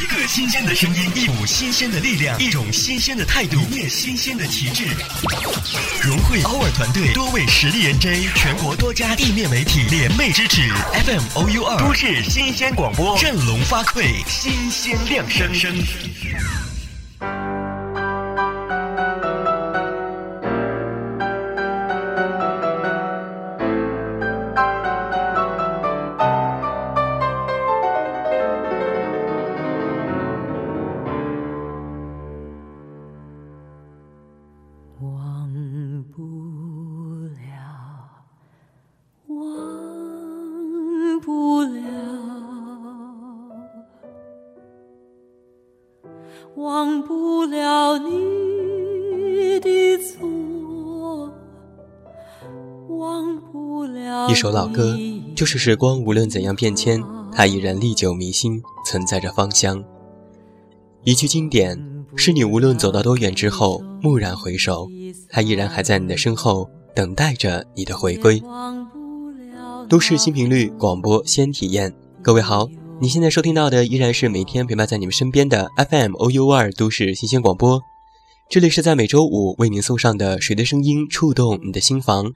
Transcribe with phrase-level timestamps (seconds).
[0.00, 4.84] 一个新鲜的声音，一股新鲜的力量，一种新鲜的态度，一面新鲜的旗帜。
[6.02, 10.70] 融汇 our 团队多位实力 NJ，全国多家地面媒体联袂支持
[11.04, 15.74] ，FM OU 二都市新鲜广播，振聋发聩，新鲜亮声声
[54.40, 54.96] 首老歌，
[55.34, 57.02] 就是时光无论怎样变迁，
[57.32, 59.82] 它依然历久弥新，存在着芳香。
[61.02, 61.76] 一句经典，
[62.14, 64.88] 是你无论走到多远之后，蓦然回首，
[65.28, 68.40] 它依然还在你的身后，等待着你的回归。
[69.88, 71.92] 都市新频率广播先体验，
[72.22, 72.68] 各位好，
[73.00, 77.82] 你现在收听到的依然是每天陪伴在你们身边的 FM OU 二都市新鲜广播，
[78.48, 82.26] 这里是在每周五为您送上的《谁的声音触动你的心房》，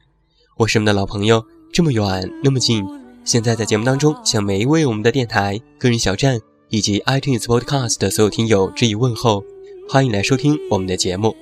[0.57, 2.85] 我是你们的老朋友，这么远那么近。
[3.25, 6.39] 现在在节目当中，向每一位我们的电台、个人小站。
[6.69, 9.45] 以及 iTunes Podcast 的所有听友致以问候，
[9.91, 11.37] 欢迎来收听我们的节目。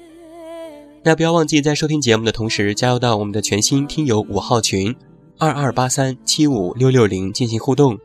[1.05, 4.93] 那不要忘记在收听节目的同时，加入到我们的全新听友五号群
[5.39, 7.97] 二二八三七五六六零进行互动。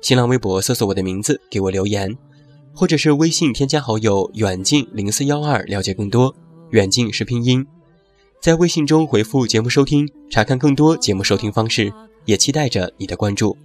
[0.00, 2.18] 新浪微博搜索我的名字，给我留言，
[2.74, 6.34] 或者是微信添加好友远近零四幺二了解更多。
[6.70, 7.64] 远近是拼音，
[8.42, 11.92] 在微信中回复节目收听，查看更多节目收听方式，
[12.24, 13.56] 也期待着你的关注。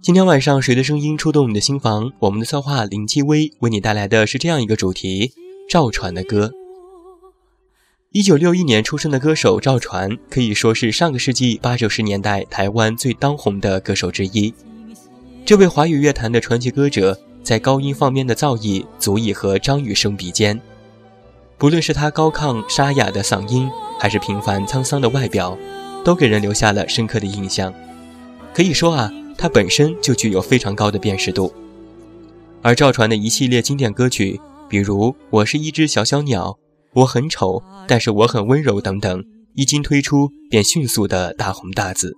[0.00, 2.12] 今天晚上，谁的声音触动你的心房？
[2.20, 5.32] 我们的策划林继威为你带来的是这样一个主题：
[5.68, 6.52] 赵传的歌。
[8.12, 14.54] 一九六一年出生的歌手赵传，可以说是上个世纪八九十年代台湾最当红的歌手之一。
[15.44, 20.60] 这位华语乐坛的传奇歌者，在高音方面的造诣足以和张雨生比肩。
[21.62, 25.56] 不论是他高亢沙哑的嗓音，还是平凡沧桑的外表，
[26.04, 27.72] 都给人留下了深刻的印象。
[28.52, 29.08] 可以说啊。
[29.38, 31.52] 他本身就具有非常高的辨识度，
[32.62, 36.50] 而赵传的一系列经典歌曲，比如《我是一只小小鸟》
[36.92, 39.24] 《我很丑但是我很温柔》等等，
[39.54, 42.14] 一经推出便迅速的大红大紫，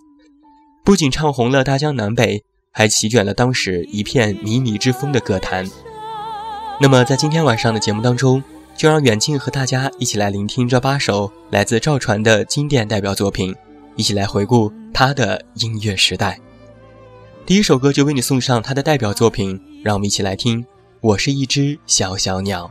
[0.85, 5.71] 不仅唱红了大江南北，还席卷了当时一片靡靡之风的歌坛。
[6.81, 8.43] 那么在今天晚上的节目当中，
[8.77, 13.55] 就让远近和大家一起来聆听这八首来自赵传的经典代表作品，
[13.97, 16.39] 一起来回顾他的音乐时代。
[17.47, 20.63] 第一首歌就为你送上他的代表作品，让我们一起来听
[21.01, 22.71] 《我是一只小小鸟》。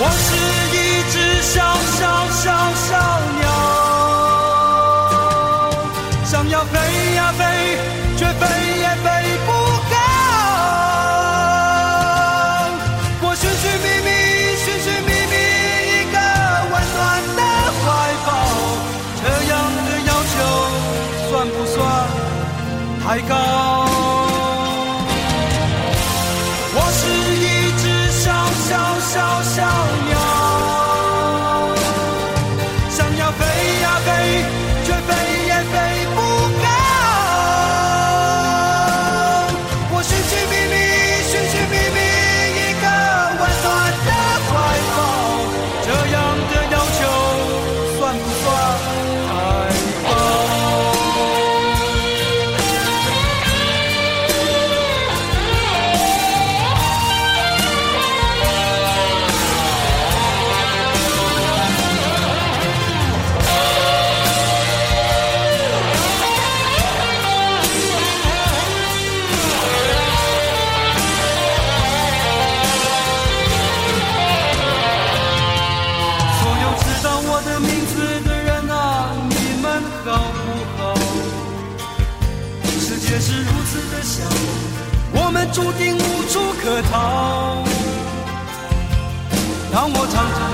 [0.00, 0.30] 我是
[0.76, 0.76] 一
[1.10, 1.58] 只小
[1.98, 2.00] 小
[2.30, 2.44] 小
[2.86, 2.88] 小
[3.40, 3.46] 鸟，
[6.24, 6.78] 想要飞
[7.16, 7.42] 呀飞，
[8.16, 8.42] 却飞
[8.78, 9.07] 也飞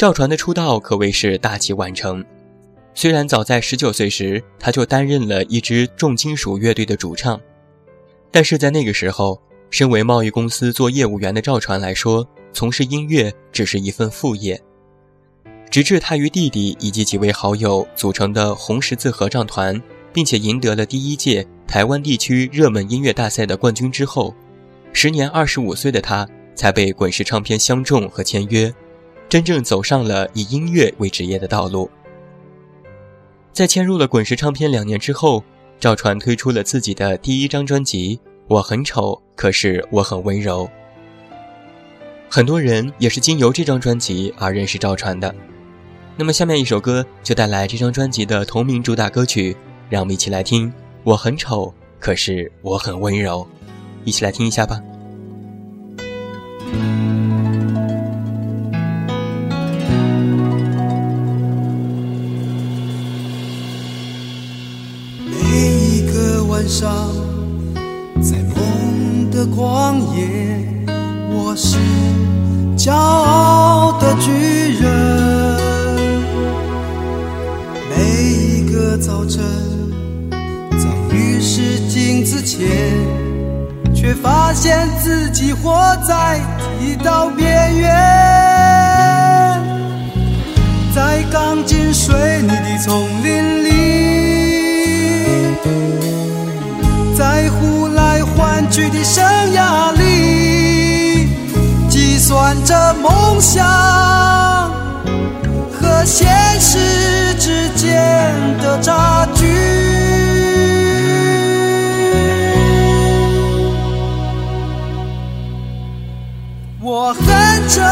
[0.00, 2.24] 赵传的出道可谓是大器晚成。
[2.94, 7.38] 虽然早在十九岁时他就担任了一支重金属乐队的主唱，
[8.30, 9.38] 但是在那个时候，
[9.68, 14.58] 身为贸易公司做业务员的赵传来说，从事音乐只是一份副业。
[15.70, 19.78] 直至他与弟弟以及几位好友组成的红十字合唱团，
[20.14, 24.34] 并且赢得了第一届台湾地区热门音乐大赛的冠军之后，
[24.94, 28.72] 时年二十五岁的他才被滚石唱片相中和签约。
[29.30, 31.88] 真正走上了以音乐为职业的道路。
[33.52, 35.44] 在签入了滚石唱片两年之后，
[35.78, 38.16] 赵传推出了自己的第一张专辑
[38.48, 40.66] 《我很丑，可是我很温柔》。
[42.28, 45.32] 很多人也是经由这张专辑而认识赵传的。
[46.16, 49.56] 那么下面一首歌就带来这张专辑的同名主打歌曲，
[49.88, 50.68] 让我们一起来听
[51.04, 53.46] 《我很丑，可是我很温柔》，
[54.04, 54.80] 一起来听一下吧。
[66.60, 66.90] 晚上，
[68.20, 70.62] 在梦的旷野，
[71.30, 71.78] 我是
[72.76, 74.30] 骄傲的巨
[74.78, 75.56] 人。
[77.88, 77.94] 每
[78.34, 79.42] 一个早晨，
[80.72, 80.86] 在
[81.16, 82.68] 浴室镜子前，
[83.94, 86.38] 却发现自己活在
[86.78, 87.90] 一道边缘，
[90.94, 93.69] 在钢筋水泥的丛林里。
[98.70, 101.28] 去的生涯里，
[101.88, 103.66] 计算着梦想
[105.72, 106.28] 和现
[106.60, 106.78] 实
[107.34, 109.44] 之间的差距。
[116.80, 117.82] 我很丑，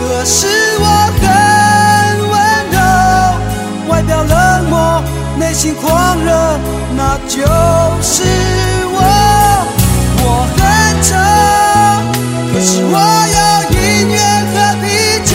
[0.00, 0.46] 可是
[0.80, 0.86] 我
[1.20, 1.22] 很
[2.30, 2.34] 温
[2.72, 2.78] 柔，
[3.92, 5.02] 外表冷漠，
[5.38, 6.30] 内心狂热。
[6.94, 7.40] 那就
[8.02, 8.22] 是
[12.94, 13.38] 我有
[13.72, 13.80] 音
[14.10, 14.20] 乐
[14.52, 14.84] 和啤
[15.24, 15.32] 酒，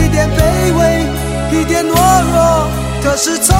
[0.00, 0.38] 一点卑
[0.78, 0.80] 微，
[1.50, 1.90] 一点懦
[2.22, 2.68] 弱，
[3.02, 3.56] 可是从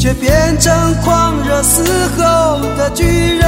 [0.00, 1.84] 却变成狂热嘶
[2.16, 3.44] 吼的巨人，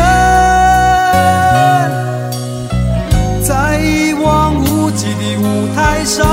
[3.43, 6.29] 在一望无际的舞台上，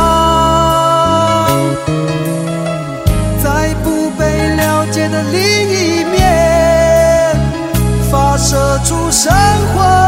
[3.41, 7.33] 在不被了解的另一面，
[8.11, 9.31] 发射出神
[9.73, 9.98] 魂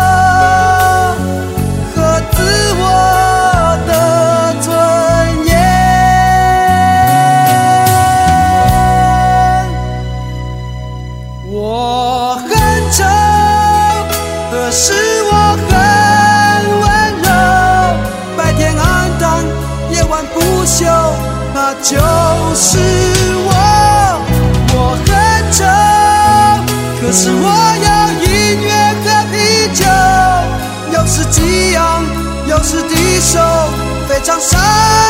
[34.51, 35.00] 非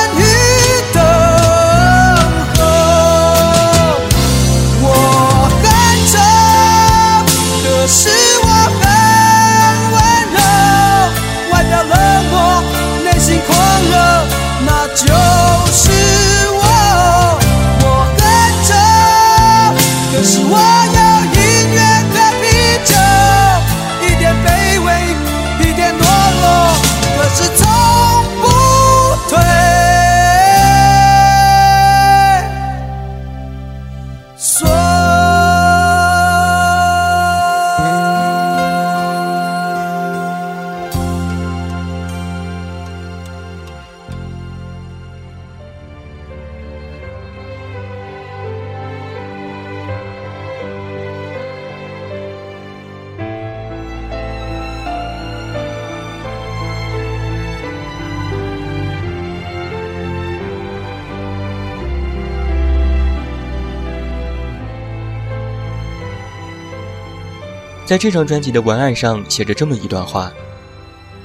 [67.91, 70.31] 在这张专辑的文案上写着这么一段话：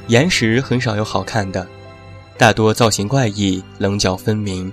[0.09, 1.65] 岩石很少有好看的，
[2.37, 4.73] 大多造型怪异、棱角分明，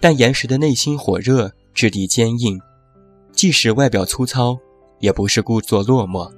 [0.00, 2.58] 但岩石的内心火热，质地坚硬，
[3.30, 4.58] 即使外表粗糙，
[5.00, 6.32] 也不是故作落寞。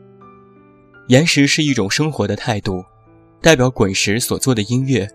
[1.06, 2.84] 岩石是一种生活的态度，
[3.40, 5.08] 代表滚石所做的音乐，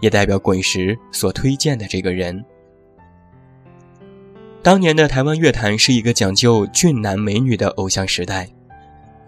[0.00, 2.42] 也代表滚石所推荐的这个人。
[4.62, 8.48] 当年的台湾乐坛是一个讲究俊男美女的偶像时代。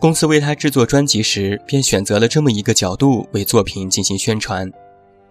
[0.05, 4.71] 公司为他制作专辑时，便选择了这么一个角度为作品进行宣传。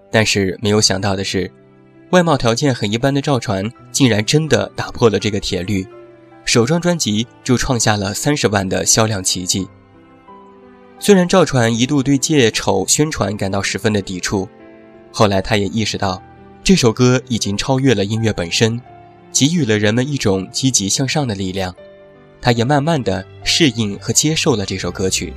[0.09, 1.51] 但是没有想到的是，
[2.09, 5.85] 外貌条件很一般的赵传，竟然真的打破了这个铁律，
[6.43, 9.67] 首张专辑就创下了三十万的销量奇迹。
[10.97, 14.49] 虽然赵传一度对借丑宣传感到十分的抵触，
[15.11, 16.19] 后来他也意识到，
[16.63, 18.81] 这首歌已经超越了音乐本身，
[19.31, 21.75] 给予了人们一种积极向上的力量。
[22.43, 25.33] 他也慢慢的适应和接受了这首歌曲。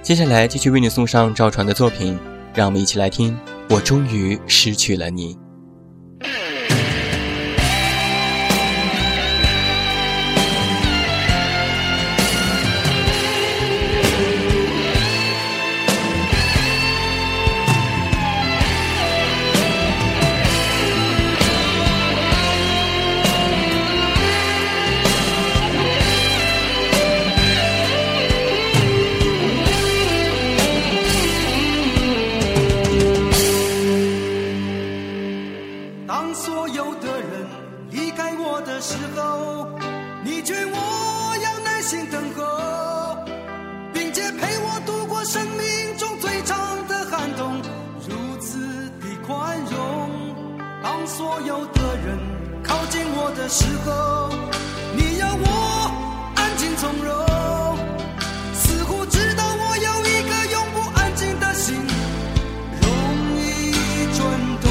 [0.00, 2.16] 接下来继续为你送上赵传的作品，
[2.54, 3.32] 让我们一起来听
[3.68, 5.36] 《我终于失去了你》。
[53.48, 54.28] 时候，
[54.96, 55.90] 你要我
[56.34, 57.14] 安静从容，
[58.54, 61.76] 似乎知道我有一颗永不安静的心。
[62.82, 62.88] 容
[63.38, 63.72] 易
[64.16, 64.18] 转
[64.60, 64.66] 动。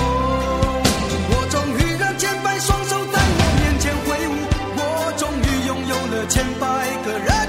[1.29, 4.35] 我终于让千百双手在我面前挥舞，
[4.75, 6.65] 我终于拥有了千百
[7.05, 7.44] 个人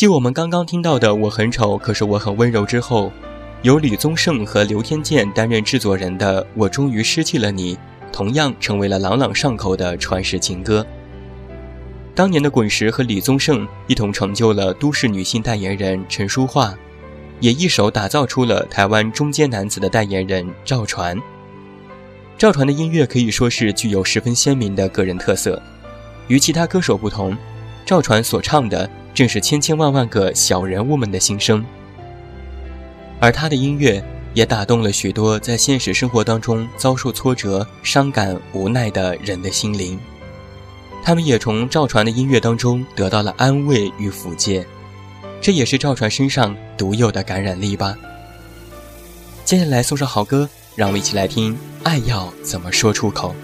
[0.00, 3.12] 继我们刚刚听到的《我很丑，可是我很温柔》之后，
[3.60, 7.76] 由李宗盛和刘天健担任制作人的《我终于失去了你》，
[8.10, 10.86] 同样成为了朗朗上口的传世情歌。
[12.14, 16.74] 当年的滚石和李宗盛一同成就了都市女性代言人陈淑桦，
[17.40, 21.14] 也一手打造出了台湾中间男子的代言人赵传。
[22.38, 25.62] 赵传的音乐可以说是具有十分鲜明的个人特色，
[26.28, 27.36] 与其他歌手不同，
[27.84, 28.88] 赵传所唱的
[29.20, 31.62] 正是千千万万个小人物们的心声，
[33.20, 34.02] 而他的音乐
[34.32, 40.00] 也打动了许多在现实生活当中遭受挫折、伤感、无奈的人的心灵。
[41.04, 44.64] 他们也从赵传的音乐当中得到了安慰与抚慰，
[45.38, 47.94] 这也是赵传身上独有的感染力吧。
[49.44, 51.52] 接下来送上好歌，让我们一起来听
[51.82, 53.34] 《爱要怎么说出口》。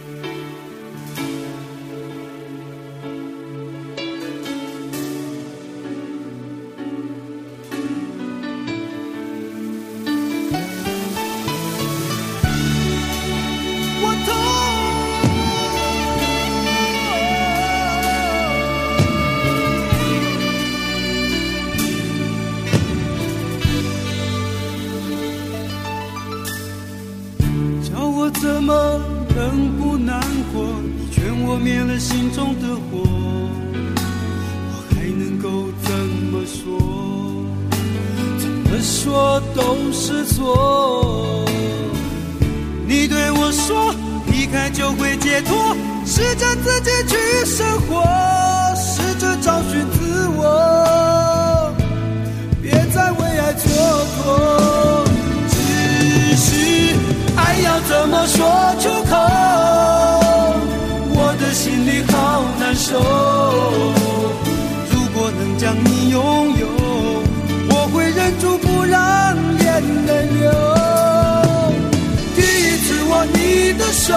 [47.07, 48.03] 去生活，
[48.77, 51.73] 试着找寻自我，
[52.63, 53.65] 别再为爱蹉
[54.17, 54.25] 跎。
[55.51, 55.55] 只
[56.37, 56.47] 是
[57.37, 58.37] 爱要怎么说
[58.81, 59.13] 出口，
[61.15, 62.15] 我的心里好
[62.59, 62.89] 难受。
[64.91, 66.17] 如果能将你拥
[66.59, 66.67] 有，
[67.71, 69.67] 我会忍住不让眼
[70.07, 70.51] 泪流。
[72.35, 74.15] 第一次握你的手，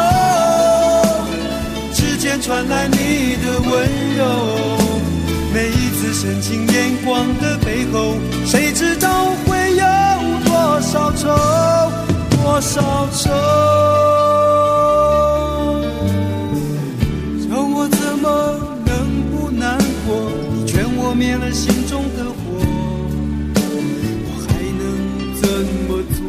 [2.49, 3.71] 传来你的温
[4.17, 4.25] 柔。
[5.53, 9.07] 每一次深情眼光的背后，谁知道
[9.45, 9.85] 会有
[10.45, 11.27] 多少愁，
[12.31, 13.29] 多少愁？
[17.47, 18.27] 叫我怎么
[18.83, 20.17] 能不难过？
[20.51, 22.33] 你劝我灭了心中的火，
[24.25, 24.81] 我还能
[25.39, 25.47] 怎
[25.87, 26.19] 么做？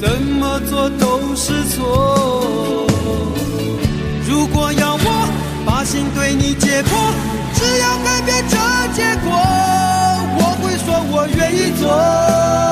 [0.00, 2.81] 怎么做都是错。
[7.54, 8.56] 只要改变这
[8.94, 9.30] 结果，
[10.38, 12.71] 我会说我愿意做。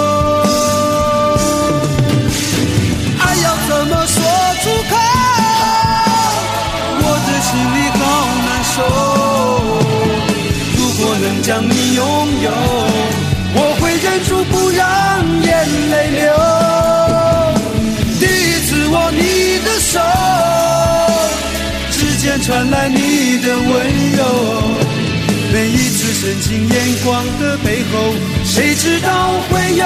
[26.21, 28.13] 深情眼光的背后，
[28.45, 29.83] 谁知道会有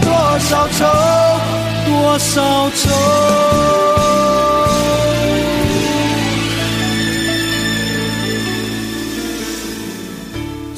[0.00, 0.10] 多
[0.40, 0.84] 少愁，
[1.86, 2.90] 多少愁。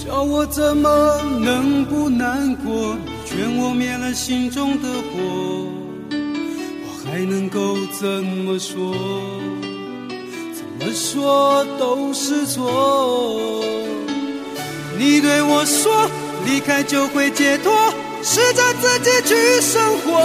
[0.04, 2.94] 叫我怎么能不难过？
[3.06, 5.66] 你劝我灭了心中的火，
[6.12, 8.94] 我还能够怎么说？
[10.52, 12.70] 怎么说都是错。
[15.00, 16.10] 你对我说，
[16.44, 17.72] 离开就会解脱，
[18.22, 20.20] 试着自己去生活，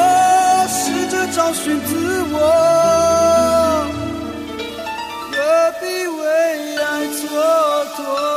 [0.67, 3.88] 试着找寻自我，
[5.31, 7.23] 何必为爱蹉
[7.95, 8.35] 跎？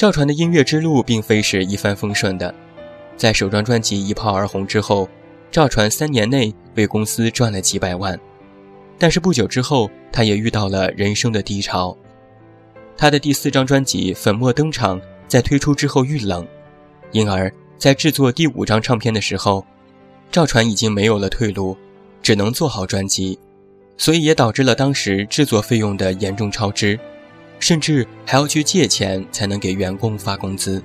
[0.00, 2.54] 赵传的音乐之路并非是一帆风顺的，
[3.18, 5.06] 在首张专辑一炮而红之后，
[5.50, 8.18] 赵传三年内为公司赚了几百万，
[8.98, 11.94] 但是不久之后，他也遇到了人生的低潮。
[12.96, 16.48] 他的第四张专辑《粉墨登场》在推出之后遇冷，
[17.12, 19.62] 因而，在制作第五张唱片的时候，
[20.32, 21.76] 赵传已经没有了退路，
[22.22, 23.38] 只能做好专辑，
[23.98, 26.98] 所以也导致了当时制作费用的严重超支。
[27.60, 30.82] 甚至还要去借钱才能给员工发工资。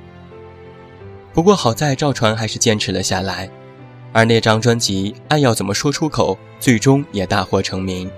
[1.34, 3.50] 不过好在赵传还是坚持了下来，
[4.14, 8.10] 而那张专辑《爱要怎么说出口》最终也大获成名，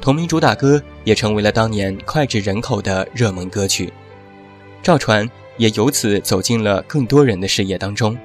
[0.00, 3.92] 同名主打歌也成为了当年脍炙人口的热门歌曲。
[4.82, 8.16] 赵传也由此走进了更多人的视野当中。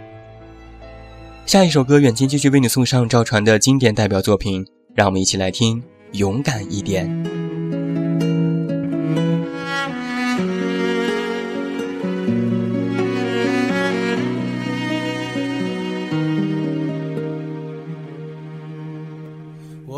[1.47, 7.09] 下一首歌，远近继续为你送上赵传的经典代表作品，让我们一起来听《勇敢一点》。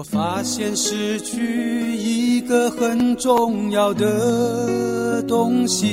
[0.03, 5.87] 发现失去一个很重要的东西。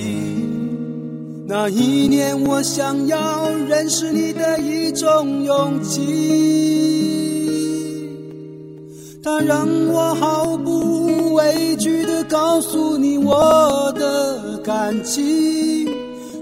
[1.47, 6.01] 那一年，我想要认识你的一种勇气，
[9.23, 15.89] 它让我毫不畏惧地告诉你我的感情，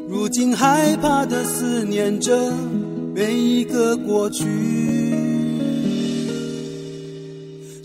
[0.09, 2.53] 如今害怕的思念着
[3.15, 4.98] 每一个过去。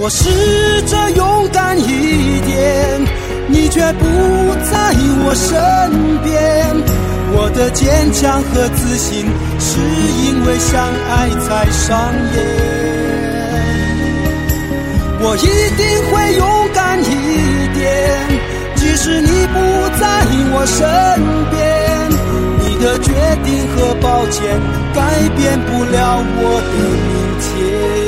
[0.00, 3.00] 我试着勇敢一点，
[3.48, 4.04] 你却不
[4.70, 4.94] 在
[5.26, 5.50] 我身
[6.22, 6.32] 边。
[7.34, 9.26] 我的坚强和自信，
[9.58, 9.80] 是
[10.22, 10.78] 因为相
[11.10, 12.36] 爱才上演。
[15.20, 15.82] 我一定
[16.12, 17.04] 会勇敢一
[17.74, 17.84] 点，
[18.76, 19.58] 即使你不
[19.98, 20.78] 在我身
[21.50, 21.58] 边。
[22.60, 23.10] 你的决
[23.44, 24.60] 定和抱歉，
[24.94, 28.07] 改变不了我的明天。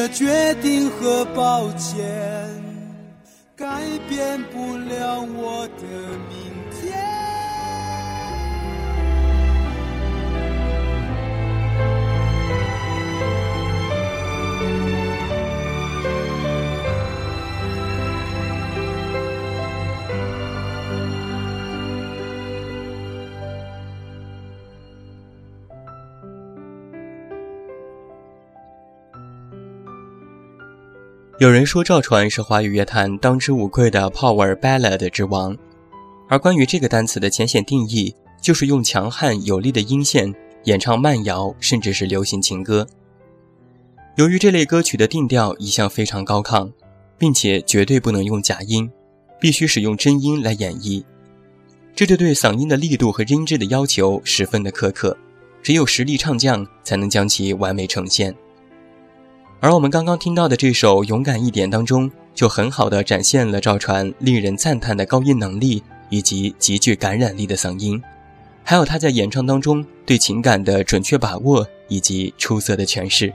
[0.00, 2.00] 的决定和抱歉，
[3.54, 5.84] 改变不了我的
[6.30, 6.49] 命。
[31.40, 35.56] 有人说赵传是华语乐坛当之无愧的 power ballad 之王，
[36.28, 42.86] 而关于这个单词的浅显定义，就是用强悍有力的音线演唱慢摇，甚至是流行情歌。
[44.16, 46.70] 由于这类歌曲的定调一向非常高亢，
[47.16, 48.90] 并且绝对不能用假音，
[49.40, 51.02] 必须使用真音来演绎，
[51.96, 55.16] 这就对嗓音的力度和音质的要求十分的苛刻，
[55.62, 58.36] 只有实力唱将才能将其完美呈现。
[59.62, 68.02] 而我们刚刚听到的这首《勇敢一点》当中，就很好的展现了赵传令人赞叹的高音能力以及极具感染力的嗓音，
[68.64, 73.30] 还有他在演唱当中对情感的准确把握以及出色的诠释。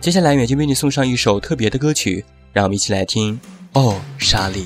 [0.00, 3.40] 接下来，远近为你送上一首特别的歌曲，让我们一起来听
[3.80, 4.64] 《哦，莎莉》。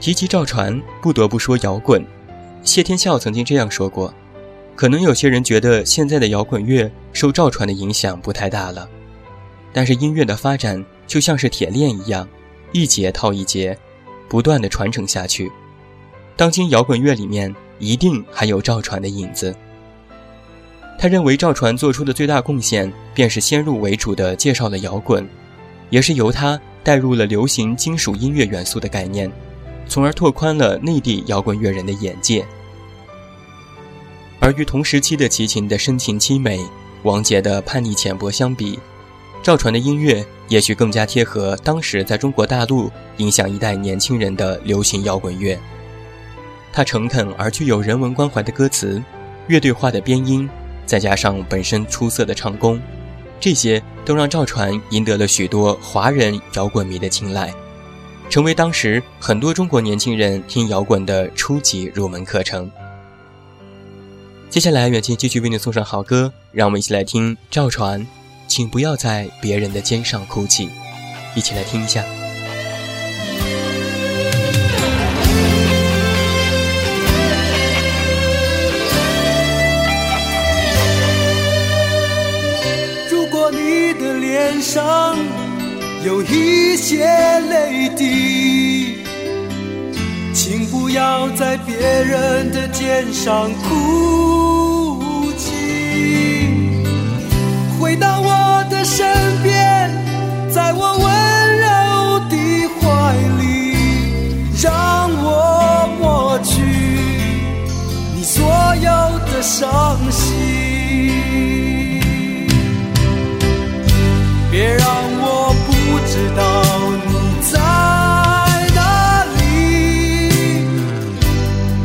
[0.00, 2.02] 提及赵传，不得不说摇滚。
[2.62, 4.12] 谢天笑曾经这样说过
[4.74, 8.88] ：“可能有些人觉得现在的摇滚乐受赵传的影响不太大了，
[9.74, 12.26] 但是音乐的发展就像是铁链一样，
[12.72, 13.76] 一节套一节，
[14.26, 15.52] 不断的传承下去。
[16.34, 19.54] 当今摇滚乐里面一定还有赵传的影子。”
[20.98, 25.28] 他认为赵传做出的最大贡献便是先入为主的介绍了摇滚，
[25.90, 29.30] 也是由他带入了流行金属音乐元素的概念。
[29.90, 32.46] 从而拓宽了内地摇滚乐人的眼界。
[34.38, 36.64] 而与同时期的齐秦的深情凄美、
[37.02, 38.78] 王杰的叛逆浅薄相比，
[39.42, 45.58] 赵传的音乐也许更加贴合当时在中国大陆影响一代年轻人的流行摇滚乐。
[46.72, 49.02] 他诚恳而具有人文关怀的歌词，
[49.48, 50.48] 乐队化的编音，
[50.86, 52.80] 再加上本身出色的唱功，
[53.40, 57.52] 这些都让赵传赢得了许多华人摇滚迷的青睐。
[58.30, 62.70] 成为当时很多中国年轻人听摇滚的初级入门课程。
[64.48, 68.06] 接下来，远近继续为你送上好歌，让我们一起来听赵传，
[68.46, 70.70] 请不要在别人的肩上哭泣，
[71.34, 72.04] 一起来听一下。
[83.10, 85.16] 如果你的脸上
[86.02, 87.04] 有一些
[87.50, 89.04] 泪滴，
[90.32, 95.50] 请不要在别人的肩上哭泣。
[97.78, 99.06] 回到我的身
[99.42, 99.90] 边，
[100.50, 102.36] 在我温柔的
[102.80, 103.76] 怀里，
[104.62, 106.62] 让我抹去
[108.16, 108.42] 你所
[108.76, 108.90] 有
[109.30, 110.30] 的伤心。
[114.50, 114.88] 别让
[116.10, 116.42] 知道
[117.06, 117.12] 你
[117.52, 117.58] 在
[118.74, 119.40] 哪里，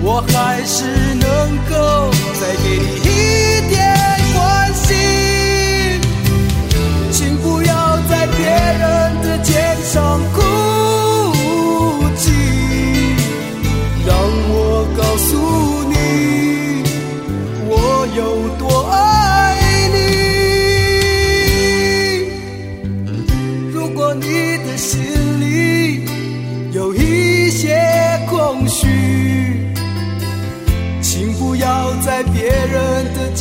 [0.02, 0.34] 我还
[0.66, 1.05] 是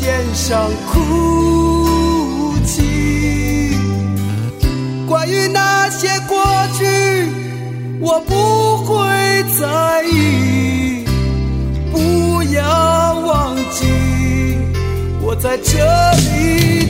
[0.04, 3.72] 肩上哭泣。
[5.08, 6.44] 关于那些过
[6.76, 6.84] 去，
[8.02, 8.92] 我不会
[9.58, 11.06] 在意，
[11.90, 13.86] 不要忘记，
[15.22, 15.72] 我在这
[16.18, 16.83] 里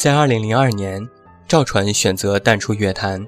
[0.00, 1.06] 在二零零二年，
[1.46, 3.22] 赵传选择淡出乐坛。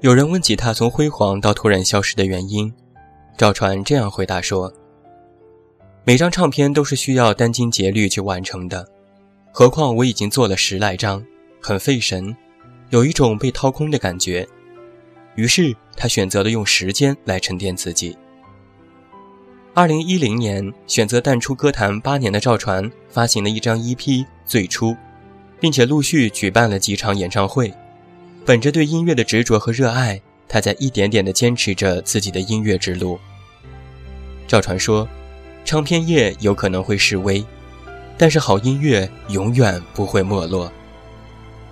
[0.00, 2.72] 有人问起他从辉煌到突然消失的原因，
[3.36, 4.72] 赵传这样回答说
[6.06, 8.86] ：“每张唱片都是需要殚精竭虑去完成的，
[9.50, 11.20] 何况我已经做了十来张，
[11.60, 12.36] 很费神，
[12.90, 14.46] 有一种被掏空的感觉。
[15.34, 18.16] 于是他选择了用时间来沉淀自己。”
[19.74, 23.96] 二零一零年，选择淡出歌坛八年的赵传发行了一张 EP
[24.44, 24.90] 《最初》。
[25.60, 27.72] 并且陆续举办了几场演唱会，
[28.44, 33.18] 本着对音乐的执着和热爱，他在一点点地坚持着自己的音乐之路。
[34.46, 35.06] 赵传说
[35.64, 37.44] ：“唱片业有可能会式微，
[38.16, 40.72] 但是好音乐永远不会没落。”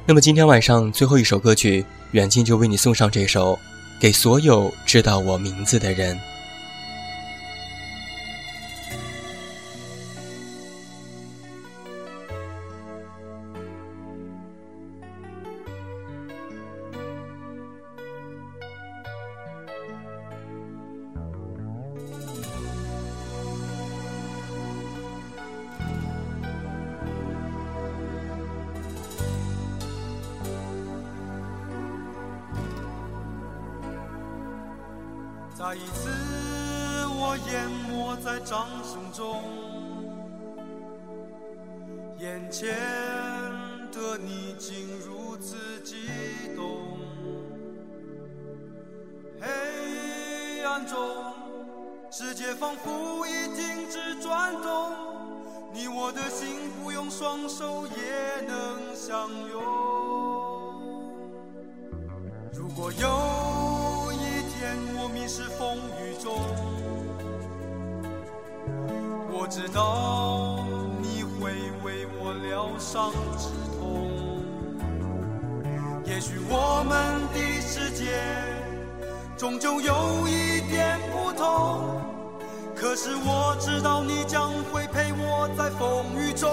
[0.07, 3.55] 那么今天晚上最后一首歌曲，远近就为你送上这首
[3.99, 6.17] 《给所有知道我名字的人》。
[35.67, 36.09] 再一次，
[37.19, 39.43] 我淹没在掌声中，
[42.21, 42.73] 眼前
[43.91, 46.07] 的你竟如此激
[46.55, 47.01] 动，
[49.41, 51.35] 黑暗中，
[52.13, 54.93] 世界仿佛已停止转动，
[55.73, 59.66] 你我的心不用双手也能相拥。
[69.47, 70.59] 我知道
[71.01, 71.53] 你会
[71.85, 74.11] 为我疗伤止痛。
[76.05, 78.19] 也许我们的世界
[79.37, 82.03] 终究有一点不同，
[82.75, 86.51] 可是我知道你将会陪我在风雨中。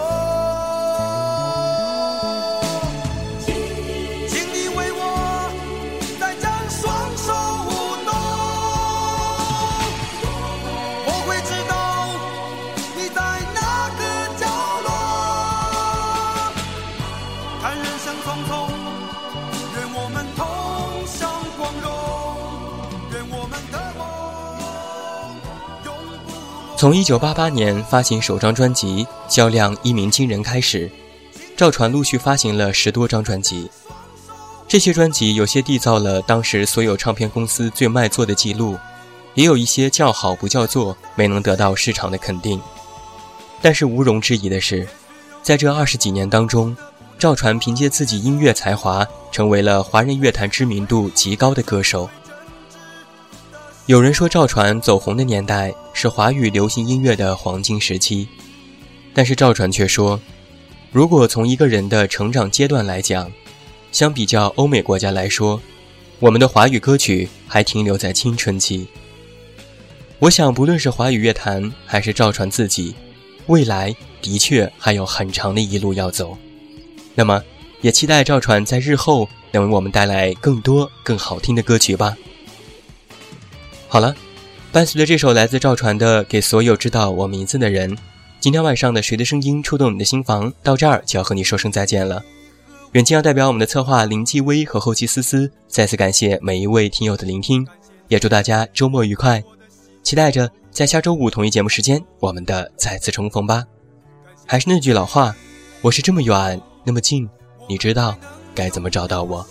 [26.84, 30.92] 从1988年发行首张专辑，销量一鸣惊人开始，
[31.56, 33.72] 赵传陆续发行了十多张专辑。
[34.68, 38.78] 这些专辑有些缔造了当时所有唱片公司最卖座的记录，
[39.34, 42.62] 也有一些叫好不叫座，没能得到市场的肯定。
[43.62, 44.86] 但是毋庸置疑的是，
[45.42, 46.76] 在这二十几年当中，
[47.18, 52.10] 赵传凭借自己音乐才华，成为了华人乐坛知名度极高的歌手。
[53.86, 58.26] 有人说赵传走红的年代是华语流行音乐的黄金时期，
[59.14, 60.18] 但是赵传却说，
[60.90, 63.30] 如果从一个人的成长阶段来讲，
[63.92, 65.62] 相比较欧美国家来说，
[66.20, 68.88] 我们的华语歌曲还停留在青春期。
[70.20, 72.96] 我想，不论是华语乐坛还是赵传自己，
[73.48, 76.38] 未来的确还有很长的一路要走。
[77.16, 77.44] 那么，
[77.82, 82.16] 也期待赵传在日后能为我们带来更多更好听的歌曲吧。
[83.94, 84.16] 好了，
[84.72, 87.96] 伴随着这首来自赵传的《给所有知道我名字的人》，
[88.40, 92.20] 今天晚上的《谁的声音触动你的心房》到这儿就要和你说声再见了。
[92.94, 97.68] 远近要代表我们的策划林继威和后期思思，再次感谢每一位听友的聆听，
[98.08, 99.44] 也祝大家周末愉快，
[100.02, 103.64] 期待着在下周五同一节目时间我们的再次重逢吧。
[104.48, 105.36] 还是那句老话，
[105.84, 107.30] 我是这么远那么近，
[107.70, 108.18] 你知道
[108.56, 109.46] 该怎么找到我。